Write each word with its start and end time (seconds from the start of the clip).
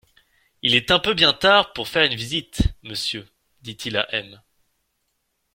Il 0.63 0.73
est 0.73 0.89
un 0.89 0.97
peu 0.97 1.13
bien 1.13 1.31
tard 1.31 1.73
pour 1.73 1.87
faire 1.87 2.05
une 2.05 2.15
visite, 2.17 2.63
monsieur, 2.81 3.29
dit-il 3.61 3.97
à 3.97 4.11
M. 4.15 4.41